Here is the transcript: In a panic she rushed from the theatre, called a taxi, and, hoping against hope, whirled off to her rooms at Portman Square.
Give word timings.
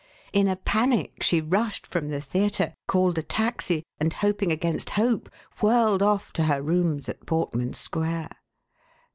In 0.33 0.47
a 0.47 0.55
panic 0.55 1.21
she 1.21 1.41
rushed 1.41 1.85
from 1.85 2.09
the 2.09 2.19
theatre, 2.21 2.73
called 2.87 3.19
a 3.19 3.21
taxi, 3.21 3.83
and, 3.99 4.11
hoping 4.11 4.51
against 4.51 4.89
hope, 4.97 5.29
whirled 5.59 6.01
off 6.01 6.33
to 6.33 6.45
her 6.45 6.59
rooms 6.63 7.07
at 7.07 7.23
Portman 7.27 7.73
Square. 7.73 8.31